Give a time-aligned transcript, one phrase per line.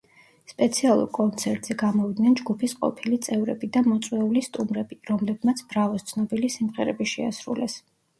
[0.51, 7.77] სპეციალურ კონცერტზე გამოვიდნენ ჯგუფის ყოფილი წევრები და მოწვეული სტუმრები, რომლებმაც „ბრავოს“ ცნობილი სიმღერები შეასრულეს.